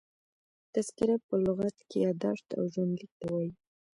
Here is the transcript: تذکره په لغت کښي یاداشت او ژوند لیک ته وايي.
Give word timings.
تذکره 0.73 1.15
په 1.27 1.35
لغت 1.45 1.75
کښي 1.87 1.99
یاداشت 2.07 2.47
او 2.57 2.63
ژوند 2.73 2.93
لیک 2.99 3.11
ته 3.19 3.25
وايي. 3.31 3.51